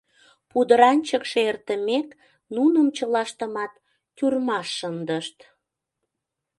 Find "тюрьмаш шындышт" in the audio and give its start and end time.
4.15-5.37